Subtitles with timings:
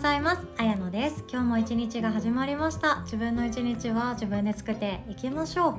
[0.00, 0.46] ざいます。
[0.56, 1.24] あやのです。
[1.30, 3.02] 今日も一日が始まりました。
[3.02, 5.74] 自分の一日は自分で作っていきましょう。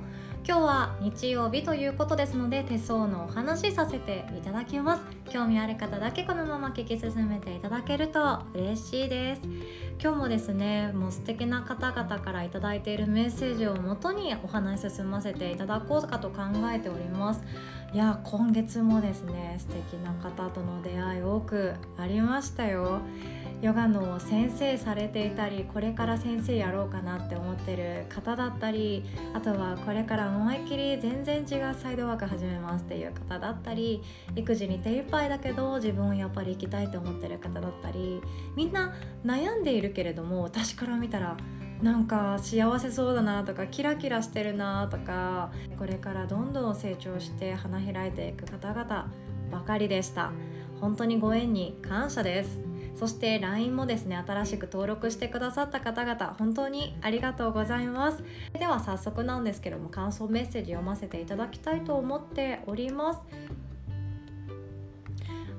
[0.47, 5.02] 今日は日曜日ということですので手相のお話させていただきます。
[5.32, 9.42] 興味ある方だけこのまま聞き進めていただけると嬉しいです。
[10.00, 17.42] 今日もですねもう素敵な方々から頂いているメッセージをもとにお話進ませていただこうかと考えております。
[17.92, 23.00] いや今月もですね素敵な方との出会い多くありましたよ。
[23.61, 34.02] ヨガの先生されていたりこれから先生やろうかなって思ってる方だったりあとはこれから思いっきり全然違うサイドワーク始めますっていう方だったり
[34.36, 38.22] 育児に手一杯だけど自分をやっぱり生きたいと思ってる方だったり
[38.56, 41.38] みんな悩んでいるけれども私から見たら
[41.84, 49.12] なんか幸せそうだなとかキラキラしてるなとかこれからどんどん成長して花開いていく方々
[49.52, 50.31] ばかりでした。
[50.80, 52.70] 本当にご縁に感謝です。
[52.95, 58.23] そして LINE もですね新しく登録してくださった方々本当にありがとうございます。
[58.58, 63.22] では早速なんですけども感想メッセージ読ませていただきたいと思っております。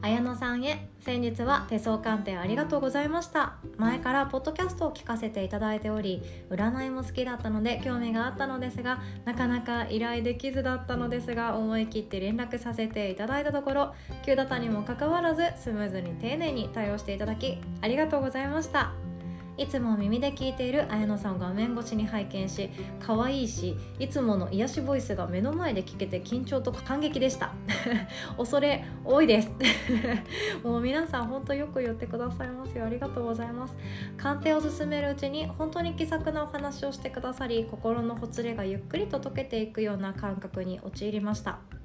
[0.02, 0.88] 綾野さんへ。
[0.98, 3.54] 先日は手相鑑定ありがとうございました。
[3.76, 19.11] 前からポッドキャストを聞かせていただいており占いも好きだったので興味があったのですがなかなか依頼できずだったのですが思い切って連絡させていただいたところ急だったにもかかわらずスムーズに丁寧に対応していただきありがとうございました。
[19.62, 22.68] いつも耳で聞いている綾野さんを画面越しに拝見し
[22.98, 27.52] 可愛いしいつもの癒しボイスが目の前で聞けて緊張と感激でした。
[28.36, 29.52] 恐れ多いです。
[30.64, 32.86] もう皆さん本当よく言ってくださいますよ。
[32.86, 33.76] ありがとうございます。
[34.16, 41.81] 鑑定を進めるうちに本当に気さくなお話をしてくださり心のほつれがゆっくりと溶けていくような感覚に陥りました。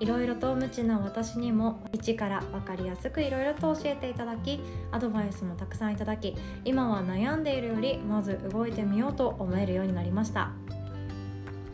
[0.00, 6.34] いろいろと無知な私にも一から分かりやすくいろいろと教えていただきアドバイスもたくさんいただき
[6.64, 10.50] 今は悩んでいるよりまず動いてみようと思えるようになりました。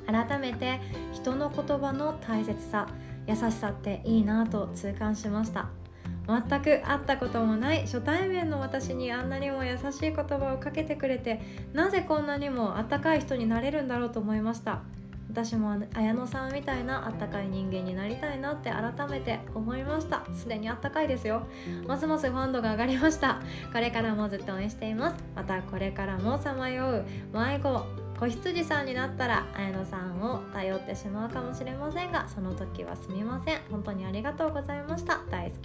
[0.06, 0.80] 改めて
[1.12, 2.88] 人の言葉の大切さ
[3.28, 5.68] 優しさっていいなと痛感しました。
[6.26, 11.40] 全く会ったこともない初対面の私にあんなにも優しい言葉をかけてくれて
[11.72, 14.82] なぜこんなにもあったかい人になれるんだろうと思いました。
[15.30, 20.24] 私も綾乃さんみたいなあったかい人間になりたいなって改めて思いました。
[20.34, 21.46] すでにあったかいですよ。
[21.86, 23.40] ますますファンドが上がりました。
[23.72, 25.24] これからもずっと応援しています。
[25.36, 27.86] またこれからもさまよう迷子
[28.18, 33.58] 子羊さんになったら綾乃さんを頼ってしまうかもしれませんがその時はすみません。
[33.70, 35.19] 本当にありがとうございました。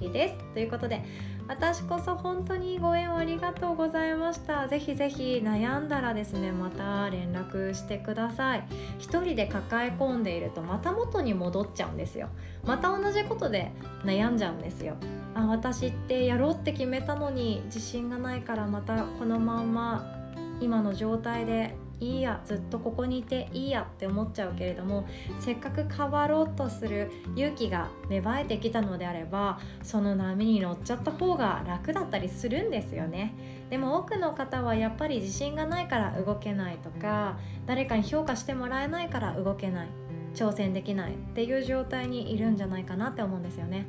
[0.05, 0.35] きです。
[0.53, 1.03] ということで
[1.47, 4.67] 私こそ本当にご縁をありがとうございました。
[4.67, 8.63] ぜひぜひ悩んだらですねまた連絡してください。
[8.97, 12.29] 一人で抱え込んでいるとまた元に戻っちゃうんですよ。
[12.63, 13.71] また同じことで
[14.03, 14.95] 悩んじゃうんですよ。
[15.35, 20.05] あ私ってやろうって決めたのに自信がないからまたこのまんま
[20.61, 25.07] 今の状態でいいやずっとここにいていいやって思っちゃうけれども
[25.39, 33.33] せっかく変わろうとする勇気が芽生えてきたのであればその波に乗っちゃった方が楽だったりするんですよね。
[33.69, 39.87] でも多くの方はやっぱり自信がないから動けないとか誰かに評価してもらえないから動けない
[40.35, 43.87] 挑戦できないっていう状態にいるんじゃないかなって思うんですよね。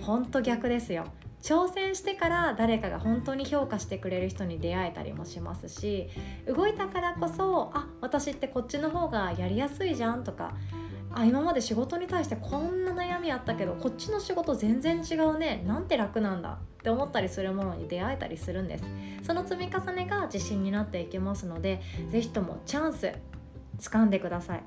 [0.00, 1.06] ほんと逆ですよ。
[1.42, 6.08] 挑戦してから誰かが本当に評価してくれる人に出会えたりもしますし
[6.46, 10.54] 動いたからこそあ私ってこっちの方がやりやすいじゃんとか
[11.12, 18.84] あ今まで仕事に対してこんな悩みあったけどこっちの仕事全然違うねなんて楽なんだって思ったりするものに出会えたりするんです。
[19.22, 23.12] その積み重ねが自信になっていきますので是非ともチャンス
[23.78, 24.62] 掴んでください。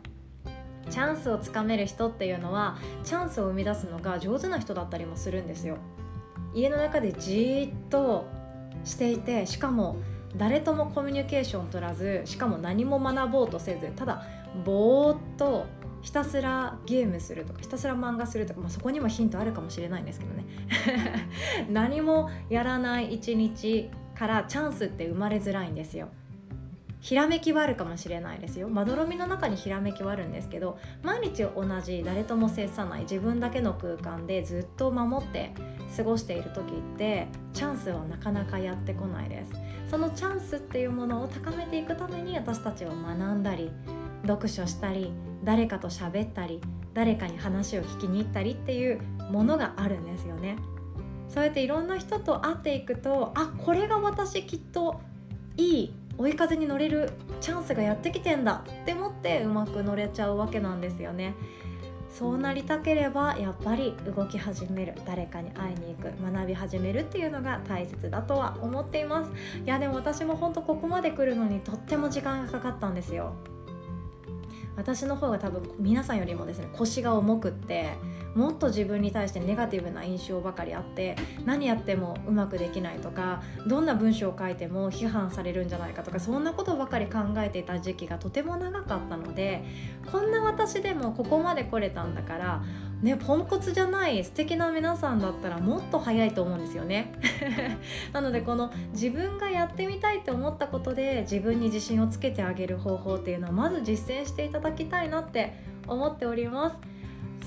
[0.90, 5.78] チャンスをつかめる人っていうのはチャンスを生み出すのが上手な人だったりもするんですよ。
[6.54, 8.26] 家の中でじっと
[8.84, 9.98] していてしかも
[10.36, 14.24] 誰ともコミュニケーション取らずしかも何も学ぼうとせずただ
[14.66, 15.66] ぼーっと
[16.02, 20.46] ひたすらゲームするとかひたすら漫画するとか、まあ、そこにもヒントあるかもしれないんですけどね。
[21.70, 26.10] 何もやらない一日からチャンスって生まれづらいんですよ。
[27.02, 28.70] ひらめきはあるかもしれないですよ。
[28.70, 35.52] まどろみの中にひらめきはあるんですけど毎日同じ誰とも接さない自分だけの空間でずっと守って
[35.98, 39.52] 過ごしている時ってチャンスはなかなかやってこないです。
[39.90, 43.72] そのチャンスっていうものを高めていくために私たちは学んだり
[44.26, 45.12] 読書したり
[45.44, 46.62] 誰かと喋ったり
[46.94, 49.02] 誰かに話を聞きに行ったりっていう
[49.32, 50.58] ものがあるんですよね。
[51.30, 55.02] そうやっていろんな人と会っていくとあこれが私きっと
[55.58, 61.34] いい追い風に乗れるチャンスがやってきてんだって思ってうまく乗れちゃうわけなんですよね。
[62.10, 69.32] そうなりたければやっぱり動き始める誰かに会いに行く学び始めるっていうのが大切だとは思っています。
[69.66, 73.34] いやでも私も本当ここまで来るのにとっても時間がかかったんですよ。
[74.76, 77.92] 私の方が多分皆さんよりもですね腰が重くって
[78.36, 89.64] もっと自分に対してネガティブな印象ばかりあって何やってもうまくできないとかどんな文章を書いても批判されるんじゃないかとかそんなことばかり考えていた時期がとても長かったので
[90.12, 92.64] こんな私でもここまで来れたんだから
[93.02, 97.14] ねポンコツじゃない素敵な皆さんだったらもっと早いと思うんですよね。
[98.14, 105.54] なのでこの自分がやってみたいって思ったことで自分に自信をつけてあげる方法っていうのをまず実践していただきたいなって
[105.88, 106.78] 思っております。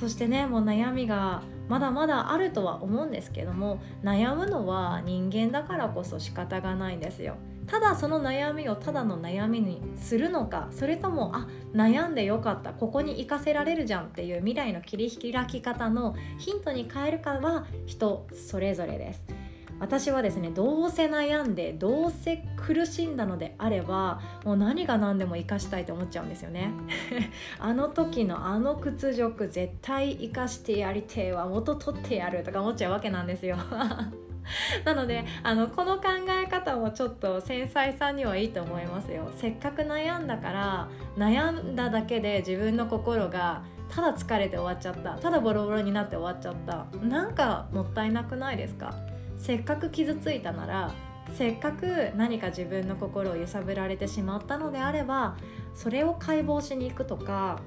[0.00, 7.36] そしてねもう悩みがまだまだあるとは思うんですけども悩むのは人間だからこそ仕方がないんですよ。
[7.66, 19.43] ただその悩みをただの悩みにするのかそれともあ悩んでよかったここに行かせられるじゃんっていう未来の切り開き方のヒントに変えるかは人それぞれです。
[19.80, 26.70] 私はですねどうせ悩んでどうせ苦しんだのであればもう何が何でも生かしたいと思っちゃうんですよね。
[27.58, 33.56] あの時のあの屈辱絶対生かしてやりてえわ元取ってやるとか思っちゃうわけなんですよ。
[34.84, 36.02] なのであのこの考
[36.42, 39.30] え方もちょっと繊細さんにはいいと思いますよ。
[39.36, 46.86] せっかく悩んだから悩んだだけで自分の心がただ疲れて終わっちゃったただボロボロになって終わっちゃった。
[47.04, 48.94] なんかもったいなくないですか？
[49.36, 50.94] せっかく傷ついたなら
[51.36, 55.36] せっかく何か自分の心を揺さぶられてしまったのであれば
[55.74, 57.60] それを解剖しに行くとか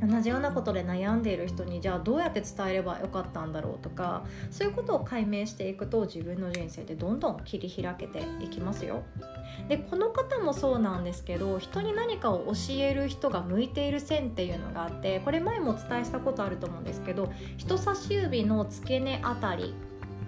[0.00, 9.04] 同じようなことで悩んでいる人にじゃあどうやって伝えればよかったんだろうとかそういうことを解明していくと自分の人生でどんどん切り開けていきますよ。
[9.68, 19.74] でこの方もそうなんですけど人に何かを教える人が向いている線っていうのがあってこれ前もお伝えしたことあると思うんですけど人差し指の付け根あたり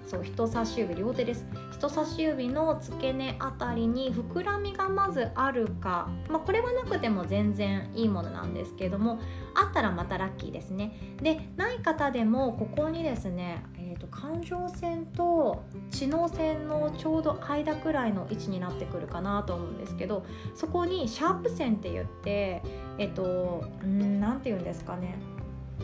[0.08, 1.44] そう人差し指両手です。
[1.70, 9.20] 人差し指の付け根あたりに膨らみがまずあるか、まあ、これはなくても全然いいものなんですけども
[9.54, 11.16] あったらまたラッキーですね。
[11.20, 22.62] でない方でもここにですね、えーと、環状線と知能線のちょうど間くらいの位置になってくるかなと思うんですけどそこにシャープ線って言って
[22.96, 25.18] えっ、ー、と何て言うんですかね。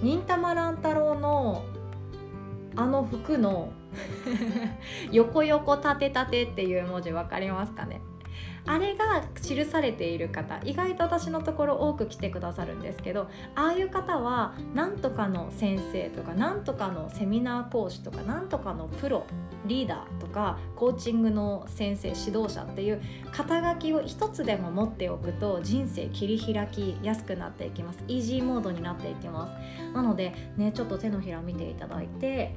[0.02, 1.62] 忍たま乱太郎の
[2.76, 3.70] あの服の
[5.12, 8.00] 横横縦縦っていう文字分かりますかね？
[8.66, 19.26] あれが記されている方意外と私のところ多く来てくださるんですけどああいう方はなんとかの先生とかなんとかのセミナー講師とかなんとかのプロ
[19.66, 23.02] リーダーとかコーチングの先生指導者っていう
[23.32, 27.98] 肩書きを一つでも持っておくと人生切り開きやすくなっていきます。
[28.08, 29.94] イージーモードになっていきます。
[29.94, 32.56] なのでねちょっと手のひら見ていただいて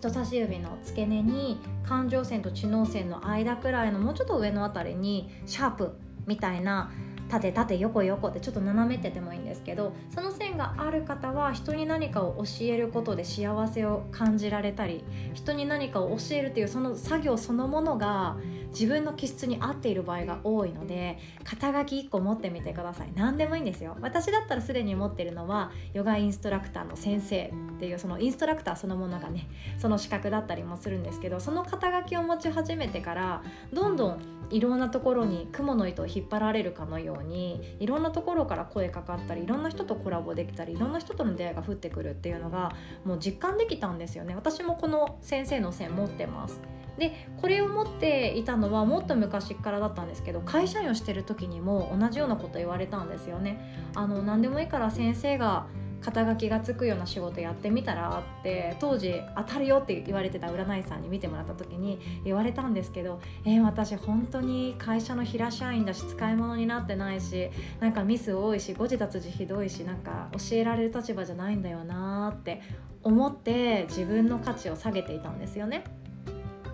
[0.00, 5.92] 人差し指の付け根に感情線と知能線の間くらいのもうちょっと上の辺りにシャープ
[6.26, 6.90] みたいな
[7.30, 18.36] 縦縦横横ってちょっと斜めっててもいいんですけどその線がある方は人に何かを教えることで幸せを感じられたり人に何かを教えるっていうその作業そのものが
[18.70, 23.12] 自分の気質に合っている場合が多いので肩書き1個持ってみてください。
[23.14, 23.96] 何でもいいんですよ。
[24.00, 29.48] 私だったらすでに持ってるのはヨガインストラクターの先生っていうそのインストラクターそのものがね
[29.78, 42.72] その資格だったりもするんですけどその肩書きを持ち始めてからどんどんいろんなところに蜘蛛の糸を引っ張られるかのようにいろんなところから声かかったりいろんな人とコラボできたりいろんな人との出会いが降ってくるっていうのが
[43.04, 44.34] もう実感できたんですよね。
[44.34, 46.60] 私もこの先生の線持ってます。
[46.98, 53.90] でこれを持っていたのはもっと昔からだったんですけど会社員をしてる時にも同じようなこと言われたんですよね。
[53.94, 55.66] あの何でもいいから先生が
[56.00, 72.60] 肩書きがつくような仕事やってみたらって当時当たるよって言われてた占い師さんに見てもらった時に言われたんですけどえー、私本当に会社の平社員だし使い物になってないしなんかミス多いし誤字脱字ひどいしなんか教えられる立場じゃないんだよなって
[73.02, 75.84] 思って自分の価値を下げていたんですよね。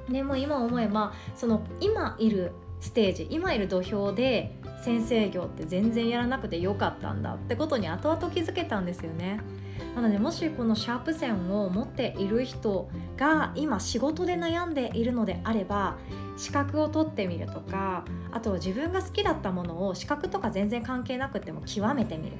[0.09, 9.40] でも今思えばその今いるステージ今いる土俵で先生業って全然やらなくてよかったんだってことに後々気づけたんですよね。
[9.95, 15.97] なのでもしこのシャープ線を持っている人が今仕事で悩んでいるのであれば
[16.37, 22.37] 資格を取ってみるとかあとは自分が好きだったものを資格とか全然関係なくても極めてみる。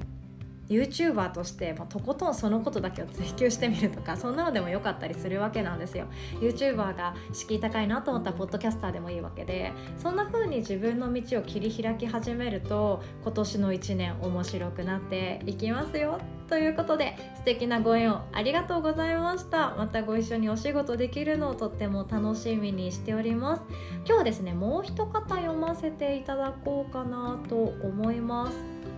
[0.69, 6.07] YouTuber として、まあ、とことんそのことだけを追求してみるとかそんなのでもよかったりするわけなんですよ。
[6.41, 16.19] YouTuber が敷居高いなと思ったらポッドキャスターでもいいわけでそんな風に自分の道を切り開き始めると今年の1年面白くなっていきますよ。
[16.49, 19.75] ということで素敵なご縁をありがとうございました。
[19.77, 23.63] またご一緒にお仕事できるのをとっても楽しみにしております。
[24.05, 28.96] 今日はですねもう一方読ませていただこうかなと思います。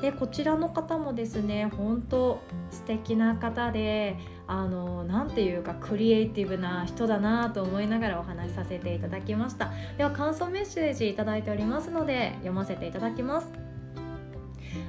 [0.00, 2.40] でこちらの方もですね本当
[2.70, 9.72] 素敵な方であのなんていうかクリエイティブな人だなと思いながらお話しさせていただきました。
[9.96, 13.52] では感想メッセージいいておりますので読ませていただきます。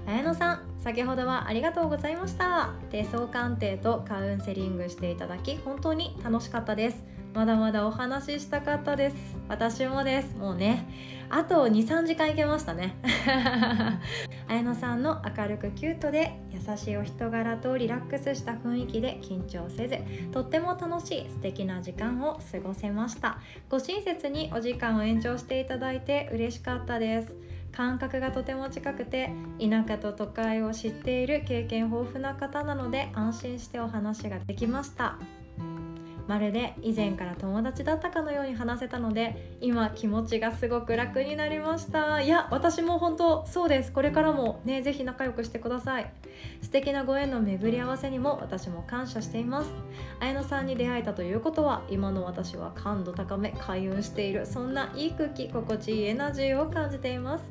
[0.07, 2.71] 綾野さん先ほどはありがとうございました。
[2.89, 7.18] 手相鑑定とカウンセリングしていただき本当に楽しかったです。
[7.33, 9.15] まだまだお話ししたかったです。
[9.47, 10.35] 私もです。
[10.35, 10.87] もうね
[11.29, 12.95] あと23時間いけましたね。
[14.47, 19.97] 綾乃さんの明るくキュートで優しいお人柄とリラックスした雰囲気で緊張せず
[20.31, 23.37] とっても楽しい素敵な時間を過ごせました。
[23.69, 27.35] ご親切にお時間を延長していただいて嬉しかったです。
[27.71, 35.17] 感覚がとても近くて田舎と都会を知っている経験豊富な方なので安心してお話ができました
[36.29, 42.21] まるで以前から友達だったかのように話せたので今気持ちがすごく楽になりました。
[42.21, 43.91] いや私も本当そうです。
[43.91, 46.13] これからもね是非仲良くしてください。
[46.61, 49.71] 素敵なご縁の巡り合わせにも私も感謝しています。
[50.19, 57.43] 綾乃さんに出会えたということは今の私は感度高め開運しているそんないい空気心地いいエナジーを感じています。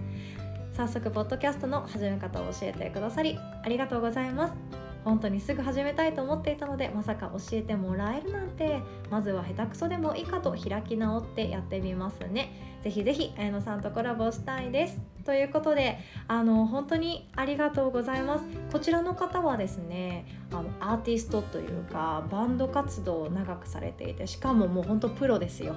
[0.72, 4.87] 早速ポッドキャストの始め方を教えてくださりありがとうございます。
[5.04, 12.68] 本当にすぐ始めたいと思っていたのでまさか教えてもらえるなんてまずは下手くそでもいいかと開き直ってやってみますね。
[12.82, 15.00] ぜひぜひ綾乃さんとコラボしたいです。
[15.24, 18.44] ということであの本当にありがとうございます。
[18.72, 25.74] こちらの方はですねあのアーティストというかバンド活動を長くされていてしかももう本当プロですよ。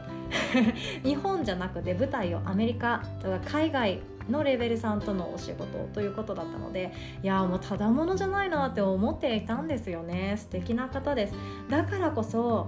[1.03, 3.99] 日本じゃなくて舞台をアメリカとか海外
[4.31, 10.35] のレベルさんとのお仕事ということだったのでいやもうただものじゃないなって思っていたんですよね。
[10.37, 11.33] 素敵な方です。
[11.69, 12.67] だからこそ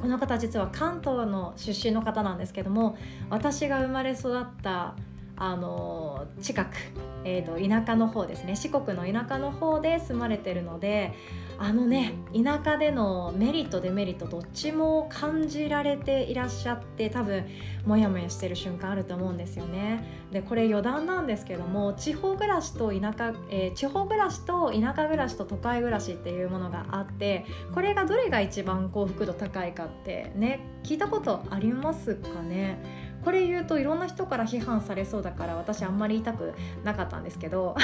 [0.00, 2.96] この方実は関東の出身の方なんですけども
[3.30, 4.94] 私が生まれ育った
[5.40, 6.76] あの近く、
[7.24, 11.14] えーと、田舎の方ですね四国の田舎の方で住まれてるので
[11.60, 17.44] あのね田舎でのメリットデメリットどっちも感じられていらっしゃって多分
[17.84, 20.26] モヤモヤしてる瞬間あると思うんですよね。
[20.30, 33.07] でこれ余談なんですけども地方暮らしと田舎、えー、地方暮らしと田舎暮らしと都会暮らしっていうものがあってこれがどれが一番幸福度高いかってね聞いたことありますかね？
[33.24, 37.76] これ言うといろんな人から批判されそうだから私あんまり言いたくなかったんですけど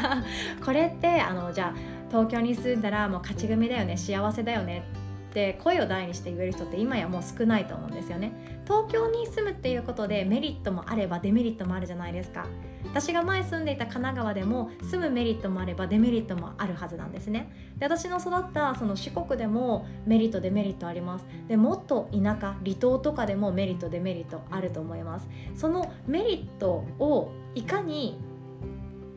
[0.64, 5.03] これってあのじゃあ東京に住んだらもう勝ち組だよね幸せだよねって
[5.62, 8.62] 声を大にして言える人って今やもう少ないと思うんですよね。
[8.64, 12.46] 東京に住むっていうことでメリットもあればデメリットもあるじゃないですか。
[12.84, 17.50] 私が前住んでいた神奈川でも住むメリットもあればデメリットもあるはずなんですね。
[17.78, 21.26] で私の育ったその四国でもメリットデメリットあります。
[21.48, 25.28] でもっと田舎離島とかでもメリットデメリットあると思います。
[25.56, 28.18] そのメリットをいかに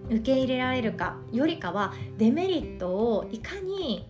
[0.09, 4.09] 受け入れられるかよりかはデメリットをいかに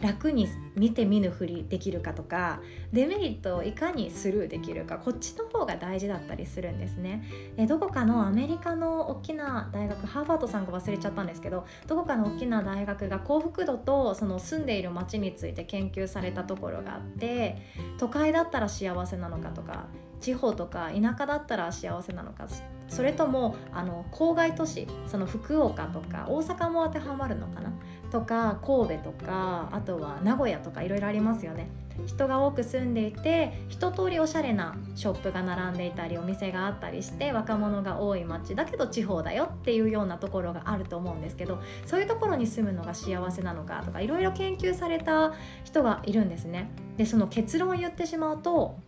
[0.00, 2.60] 楽に見て見ぬふりできるかとか
[2.92, 7.22] デメリットをいかにスルーできるかこっちの方が大事だったりするんですね。
[7.56, 17.58] えどこかのアメリカの大きな大学ハーバードさんが忘れちゃったんですけどどこかの大きな大学が幸福度とその住んでいる街について研究されたところがあって
[17.98, 19.86] 都会だったら幸せなのかとか
[20.20, 22.46] 地方とか田舎だったら幸せなのか
[22.88, 27.72] それともあの郊外都市その福岡とか大阪も当てはまるのかな？
[28.10, 31.68] とか神戸とかあとは名古屋とかいろいろありますよね
[32.06, 46.70] 人が多く住んでいて一通りおしゃれなショップが並んでいたりお店があったりして若者が多い街だけど地方だよっていうようなところがあると思うんですけどそういうところに住むのが幸せなのかとかいろいろ研究された人がいるんですね。
[46.96, 48.78] でその結論を言ってしまうと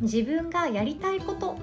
[0.00, 1.56] 自分がやりたいこと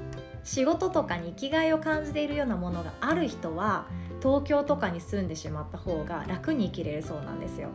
[0.44, 3.88] 仕事とかに生きがいを感じているようなものがある人は
[4.22, 7.70] 東京とかに住んでしまった方が楽に生きれるそうなんですよ。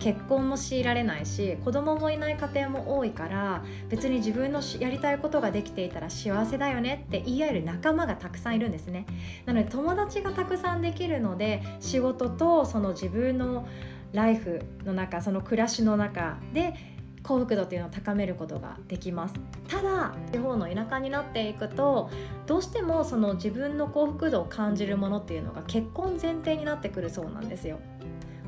[0.00, 9.04] 結婚も強いられないし子供もいない家庭も多いから別に自分のやりたいことができていたら幸せだよねって言い合える仲間がたくさんいるんですね
[9.44, 13.68] なので友達がたくさんできるので仕事とその自分の
[14.12, 16.74] ライフの中その暮らしの中で
[17.22, 19.34] 幸福度っていうのを高めることができます。
[19.68, 22.10] ただ地方の田舎になっていくと
[22.46, 27.78] どうしてもその自分の幸福度を感じるものっていうのが結婚前提になってくるそうなんですよ。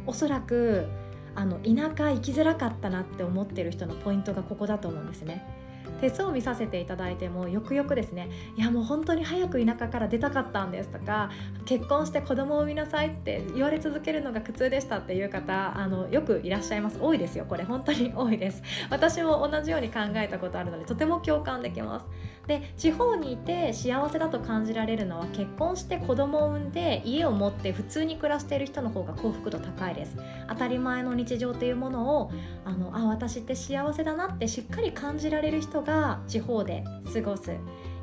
[0.06, 0.86] おそらく
[1.34, 5.61] あの田舎行きづらかったなって思ってる人のポイントがここだと思うんですね。
[6.02, 11.30] 手相を見させていただいてもよくよくですねいやもう本当に早く田舎から出たかったんですとか
[11.64, 16.98] 結婚して子供を産みなさいって言われ続けるのが苦痛でしたっていう方あのよくいらっしゃいます。
[17.00, 17.64] 多いですよこれ。
[17.64, 18.62] 本当に 多いです。
[18.90, 22.06] 私も同じように考えたことあるのでとても共感できます。
[22.46, 30.16] で地方にいて幸せだと感じられるのは結婚して子供を産んで家を持って普通に暮らしている人の方が幸福度高いです。
[30.48, 32.32] 当たり前の日常というものを
[32.64, 35.91] あのあ私って幸せだなってしっかり感じられる人が
[36.26, 37.52] 地方で過ごす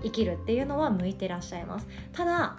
[0.04, 1.88] 生きるっていうのは向いてらっしゃいます。
[2.14, 2.58] ただ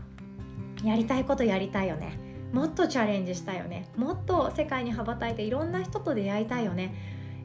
[0.85, 2.19] やりたいことやりたいよね。
[2.53, 3.89] もっとチャレンジしたいよね。
[3.97, 6.95] もっと世界に羽ばたいていろんな人と出会いたいよね。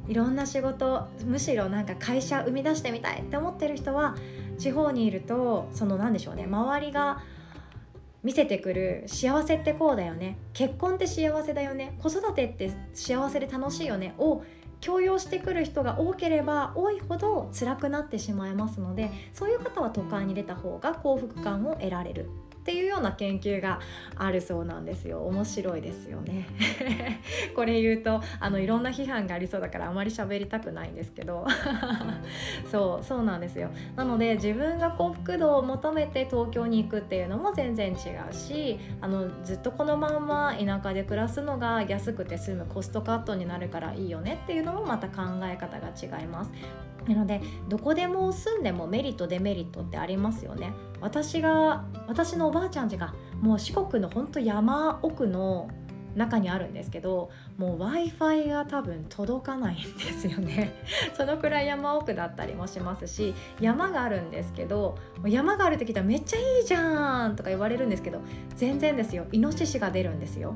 [0.07, 4.15] いろんな仕事むしろなんか会社生み出してみたいって思ってる人は
[4.57, 6.45] 地方にいるとその何でしょうね。
[6.45, 7.21] 周りが
[8.23, 10.37] 見せてくる幸せってこうだよね。
[10.53, 11.97] 結婚って幸せだよね。
[12.01, 14.15] 子育てって幸せで楽しいよね。
[14.17, 14.43] を
[14.81, 22.29] 強要してくる人が多ければ多いほど辛くなってしまいますのでそういう方は都会に出た方が幸福感を得られる。
[22.65, 23.79] っていうような研究が
[24.15, 25.21] あるそうなんですよ。
[25.27, 26.47] 面白いですよね。
[27.55, 31.45] これ言うとあのいろんな批判がありそうだからあまり喋りたくないんですけど。
[32.71, 33.69] そうそうなんですよ。
[33.95, 37.93] なので自分が幸福度を求めて東京に行くっていうのも全然違
[38.27, 46.51] うしあのずっとこのまんま田舎で暮らすのが安くて済むコストカットになるからいいよねっていうのもまた考え方が違います。
[47.07, 50.73] なのでどこでも住んでもメリットデメリットってありますよね。
[51.01, 55.69] 私が私のおばあちゃん家がもう四国のほんと山奥の
[56.15, 60.73] 中にあるんですけどもう w i f i が多分届かないんですよね。
[61.15, 68.19] そのくらい山奥だったりもしますし山があるんですけど山があるって聞いたらめっちゃいいじゃんとか言われるんですけど
[68.55, 69.25] 全然ですよ。
[69.31, 70.55] イノシシが出るんですよ。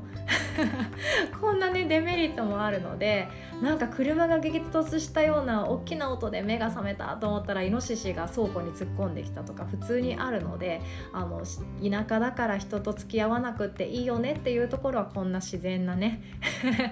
[1.40, 3.28] こんなねデメリットもあるので
[3.62, 11.42] なんか車が激突したような大きな音で目が覚めたと思ったらイノシシが倉庫に突っ込んできたとか普通にあるのであの
[11.82, 16.22] 田舎だから人と付き合わなくていいよねっていうところはこんな自然なね。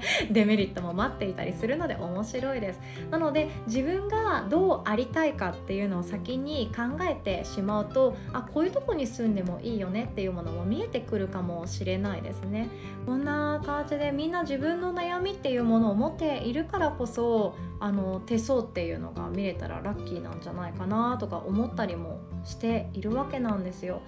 [0.31, 2.81] デメリットも待っていたりするので面白いです。
[3.11, 12.69] なので自分がどうありたいかっていうのを先に考えてしまうとあこういうとこに住んでもいいよねっていうものも見えてくるかもしれないですね。
[13.06, 24.02] こんな感じでみんな自分の悩みっていうものを持っているからこそあの手相っていうのが見れたらラッキーなんじゃないかなとか思ったりもしているわけなんですよ。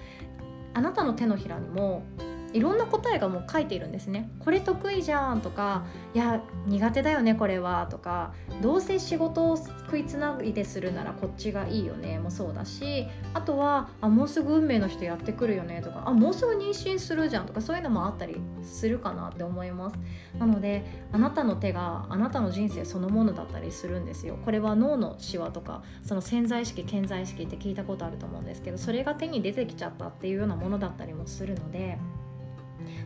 [0.72, 2.04] あなたの手のひらにも
[2.52, 4.30] いろんな答えがもう書いているんですね。
[4.40, 5.84] これ得意じゃんとか
[6.14, 19.98] いや苦手だよねこれはとかどうせ仕事を食いつないでするならこっちがいいよねもそうだしあとはあもうすぐ運命の人やってくるよねとかあもうすぐ妊娠するじゃんとかそういうのもあったりするかなって思います。
[20.38, 24.38] なのであなたの手があなたの人生そのものだったりするんですよ。
[24.44, 31.98] これは脳のシワとかその潜在意識潜在意識って聞いたことあると思うんですけどそれが手に出てきちゃったっていうようなものだったりもするので。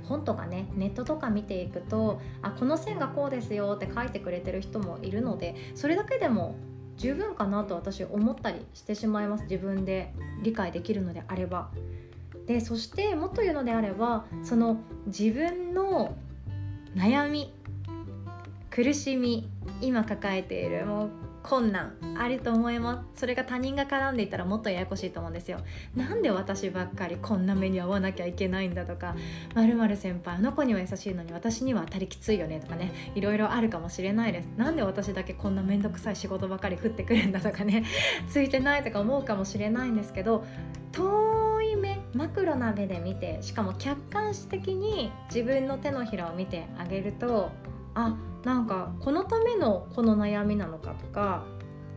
[0.05, 6.57] 本とかねネットとか見ていくとあこの線がこうですよって書いてくれてる人もいるのでそれだけでも
[6.97, 11.71] 十分かなと私思ったりしてしまいます自分で理解できるのであれば。
[12.47, 16.15] でそしてもっと言うのであればその自分の
[16.95, 17.55] 悩み
[18.69, 19.49] 苦しみ
[19.81, 21.11] 今抱えているもう
[21.45, 23.21] 困難あると思います。
[23.21, 25.59] それが他人が絡んでいたらもっとややこしいと思うんですよ。
[25.95, 29.15] なんで私ばっかりこんな目に遭わなきゃいけないんだとか。
[29.55, 32.93] まる先輩あの子には優しいのに私には当たりきついよねとかね。
[33.15, 34.47] いろいろあるかもしれないです。
[34.57, 37.85] なんで私だけこんな面倒くさい仕事ばかり降ってくるんだとかね。
[38.27, 40.45] ついてないとか思うかもしれないんですけど
[40.93, 47.51] 遠い目マクロな目で見てしかも客観視的に自分の手のひらを見てあげると
[47.95, 51.45] あっなんかこのためのこの悩みなのかとか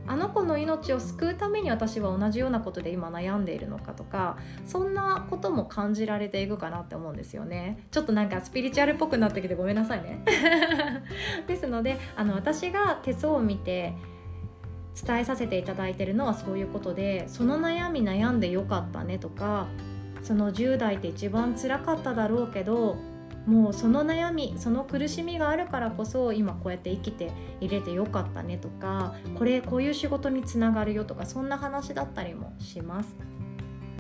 [0.10, 7.86] あの子の命を救うために私は同じようなことで今悩んでいるのかとかそんなことも感じられていくかなって思うんですよね。
[7.92, 10.24] ちょっとなんかスピリチュアルっぽくなってきてごめんなさいね。
[11.46, 13.96] ですのであの私が手相を見て
[15.06, 19.68] 伝えさせていただいてるのはそういうことでその悩み悩んでよかったねとか
[20.24, 22.96] その10代って一番辛かっただろうけど
[23.48, 27.32] もうその悩みその苦しみがあるからこそ今こうやって生きて
[27.62, 33.16] いれてよかったねとかこれこういう仕事につながるよとかそんな話だったりもします。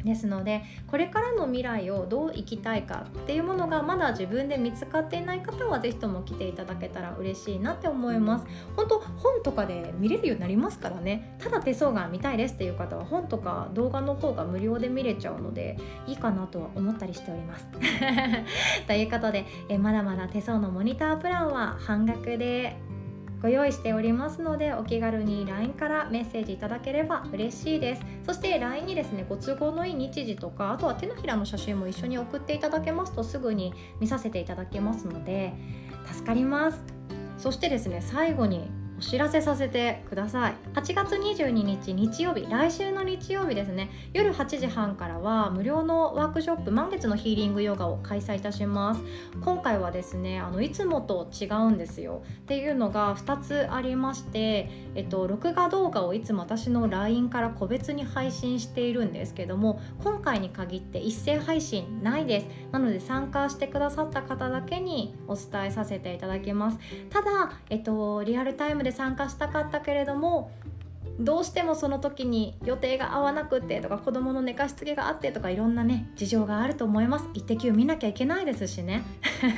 [0.04, 8.46] ですのでこれからの未来をどう生きたいかっていうものがまだ自分で見つかっていない方は是非とも来ていただけたら嬉しいなって思います。
[8.76, 11.36] 本当本とかで見れるようになりますからね。
[11.40, 17.68] ただ手相が見たいですっていう方は本とか動画の方が無料で見れちゃうのでいいかなとは思ったりしております。
[18.88, 22.76] ということでえまだまだ手相のモニタープランは半額で
[23.42, 28.02] ご用意しておりますのでお気軽に LINE からメッセージいただければ嬉しいです。
[28.26, 35.54] そして LINE にですねご都合のいい日時とかあとは手のひらの写真も一緒に送っていただけますとすぐに見させていただけますので
[36.12, 36.84] 助かります。
[37.38, 40.56] そしてですね最後にお知らせさせてください。
[40.74, 43.92] 8月22日日曜日来週の日曜日ですね。
[44.12, 49.02] 夜8時半からは無料のワークショップ満月のヒーリングヨガを開催いたします。
[49.42, 52.24] 今回はですねあのいつもと違うんですよ。
[52.40, 62.48] っていうのが2つありましてえっと録画動画をいつも私の LINE から個別に配信しているんですけども今回に限って一斉配信ないです。
[62.72, 66.80] なので参加してくださった方だけにお伝えさせていただきます。
[67.12, 70.50] ただえっとリアルタイムで参加したかったけれども
[71.20, 77.28] どうしてもその時に予定が合わなくってとか子供の寝かしつけがあってとかいろんなね事情があると思います。
[77.34, 79.04] 一滴見なきゃいけないですしね。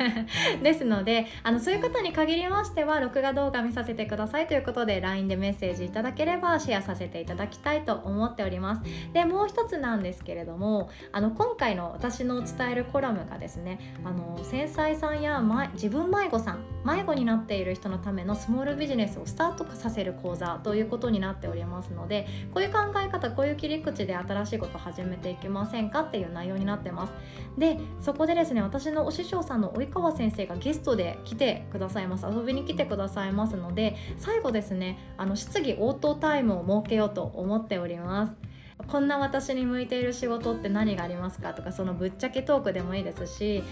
[0.64, 8.82] ですのであのそういう方に限りましては録画動画見させてくださいということで LINE でメッセージいただければシェアさせていただきたいと思っております。
[9.14, 15.42] でもう一つなんですけれどもあの今回の私の伝えるコラムがですねあの繊細さんや
[15.74, 27.14] 自分迷子さん迷子になっている人のためのスモールビジネスをスタートさせる講座ということになっておりますのでこういう考え方こういう切り口で新しいこと始めていきませんかっていう内容になってます。
[27.58, 32.26] でそこでですね私のお師匠さんの及川先生がゲストで来てくださいます。
[32.26, 38.49] 遊びに来てくださいますので最後ですねあの質疑応答タイムを設けようと思っております。
[38.88, 43.64] こんな私に向いている仕事って何がありますかとかそのぶっちゃけトークでもいいですし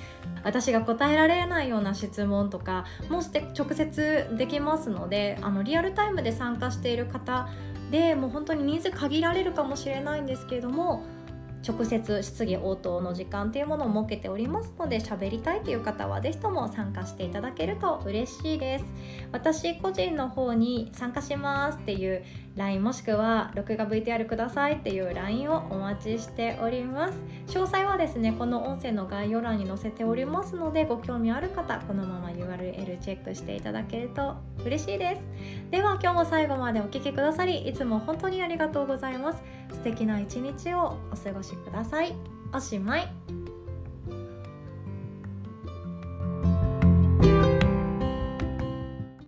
[0.44, 7.48] 私が答えられないような質問とかもして直接できますのであのリアルタイムで参加している方
[7.92, 11.04] でもう本当に人数限られるかもしれないんですけれども
[11.68, 18.86] 直接質疑応答の時間というものを設けておりますので喋りたいという方は是非とも参加していただけると嬉しいです。
[19.32, 22.24] 私個人の方に参加しますっていう
[22.58, 27.20] LINE もしくは録画 VTR くださいっていう LINE をお待ちしております。
[27.48, 35.22] 詳細はですねこの音声の概要欄に載せておりますのでご興味ある方このまま URL チェックしていただけると嬉しいです。
[35.70, 39.44] では今日も最後までお聴きくださりいつも本当にありがとうございます。
[39.72, 42.16] 素敵な一日をお過ごしください。
[42.54, 43.47] おしまい。